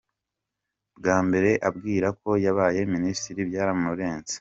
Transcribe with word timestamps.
Bwa 0.97 1.17
mbere 1.27 1.51
abwira 1.69 2.07
ko 2.21 2.29
yabaye 2.45 2.79
minisitiri 2.93 3.41
byaramurenze. 3.49 4.29